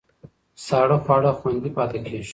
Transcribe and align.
ساړه 0.65 0.97
خواړه 1.03 1.31
خوندي 1.39 1.69
پاتې 1.77 1.99
کېږي. 2.07 2.29